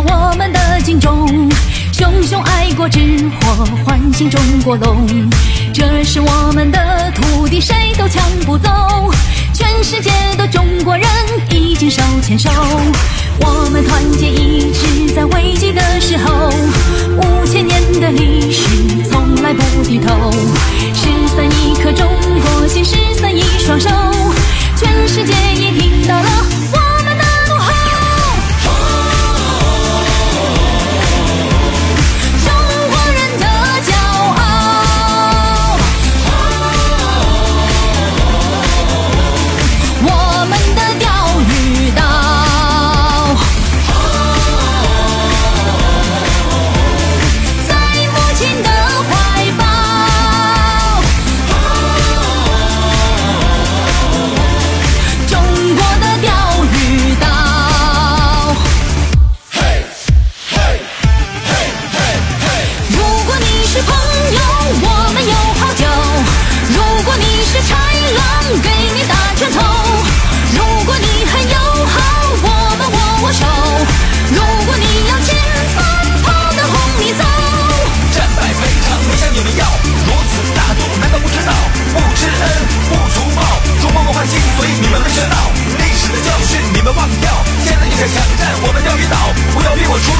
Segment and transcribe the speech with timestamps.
[0.00, 1.50] 我们的警钟，
[1.92, 3.00] 熊熊爱国之
[3.40, 5.06] 火唤醒中国龙。
[5.72, 8.70] 这是我们的土地，谁都抢不走。
[9.52, 11.06] 全世界的中国人
[11.50, 12.48] 已经手牵手，
[13.40, 14.37] 我们团结。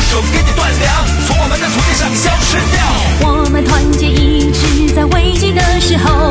[0.08, 2.80] 手给你断粮，从我们的土地上消失掉。
[3.28, 6.30] 我们团结一致，在危机的时候，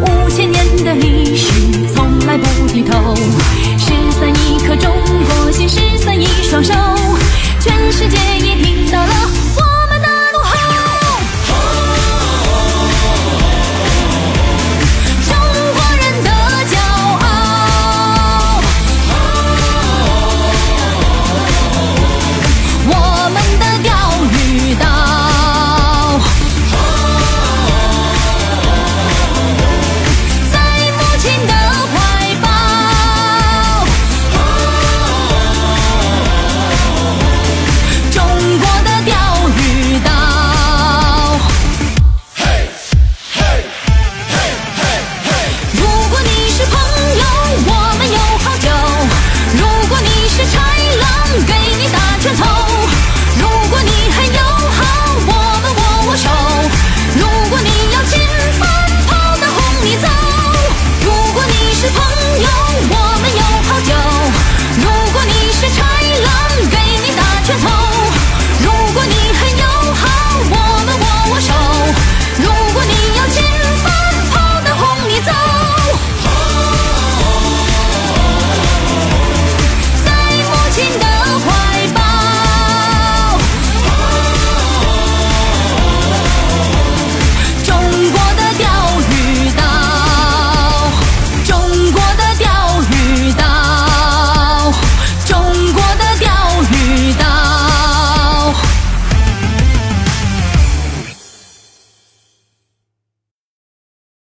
[0.00, 1.46] 五千年的历史
[1.94, 3.14] 从来不低头。
[3.76, 4.90] 十三亿颗中
[5.28, 6.72] 国心，十三亿双手，
[7.60, 8.16] 全世界